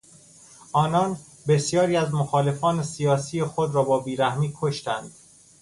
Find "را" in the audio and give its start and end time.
3.75-3.83